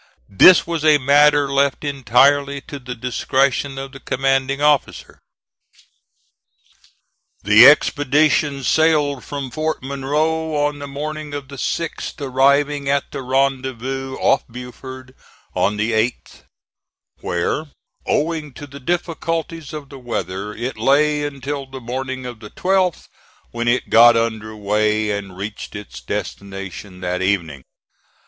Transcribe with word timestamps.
This 0.33 0.65
was 0.65 0.83
a 0.83 0.97
matter 0.97 1.47
left 1.53 1.83
entirely 1.83 2.59
to 2.61 2.79
the 2.79 2.95
discretion 2.95 3.77
of 3.77 3.91
the 3.91 3.99
commanding 3.99 4.59
officer. 4.59 5.19
The 7.43 7.67
expedition 7.67 8.63
sailed 8.63 9.23
from 9.23 9.51
Fort 9.51 9.83
Monroe 9.83 10.55
on 10.55 10.79
the 10.79 10.87
morning 10.87 11.35
of 11.35 11.49
the 11.49 11.55
6th, 11.55 12.19
arriving 12.19 12.89
at 12.89 13.11
the 13.11 13.21
rendezvous, 13.21 14.15
off 14.15 14.43
Beaufort, 14.47 15.11
on 15.53 15.77
the 15.77 15.91
8th, 15.91 16.45
where, 17.19 17.65
owing 18.07 18.53
to 18.53 18.65
the 18.65 18.79
difficulties 18.79 19.71
of 19.71 19.89
the 19.89 19.99
weather, 19.99 20.51
it 20.51 20.79
lay 20.79 21.23
until 21.23 21.67
the 21.67 21.79
morning 21.79 22.25
of 22.25 22.39
the 22.39 22.49
12th, 22.49 23.07
when 23.51 23.67
it 23.67 23.91
got 23.91 24.17
under 24.17 24.55
way 24.55 25.11
and 25.11 25.37
reached 25.37 25.75
its 25.75 26.01
destination 26.01 27.01
that 27.01 27.21
evening. 27.21 27.61